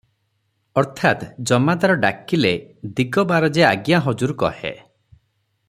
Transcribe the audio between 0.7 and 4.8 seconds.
ଅର୍ଥାତ୍ ଜମାଦାର ଡାକିଲେ ଦିଗବାର ଯେ 'ଆଜ୍ଞା ହଜୁର' କହେ